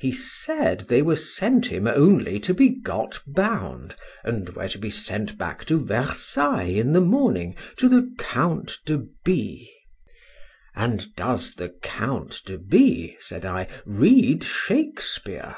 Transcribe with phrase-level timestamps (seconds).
[0.00, 3.94] —He said they were sent him only to be got bound,
[4.24, 9.06] and were to be sent back to Versailles in the morning to the Count de
[9.24, 9.72] B—.
[10.74, 15.56] —And does the Count de B—, said I, read Shakespeare?